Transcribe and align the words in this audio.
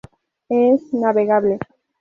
Es 0.49 0.81
navegable. 0.93 1.59